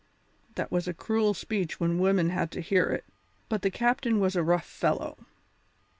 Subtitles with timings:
[0.55, 3.05] That was a cruel speech when women had to hear it,
[3.49, 5.15] but the captain was a rough fellow.